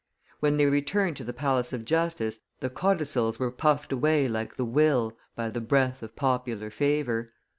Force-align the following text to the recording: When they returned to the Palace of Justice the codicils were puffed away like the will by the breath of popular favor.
When 0.39 0.57
they 0.57 0.65
returned 0.65 1.15
to 1.17 1.23
the 1.23 1.31
Palace 1.31 1.71
of 1.73 1.85
Justice 1.85 2.39
the 2.59 2.71
codicils 2.71 3.37
were 3.37 3.51
puffed 3.51 3.91
away 3.91 4.27
like 4.27 4.55
the 4.55 4.65
will 4.65 5.15
by 5.35 5.51
the 5.51 5.61
breath 5.61 6.01
of 6.01 6.15
popular 6.15 6.71
favor. 6.71 7.31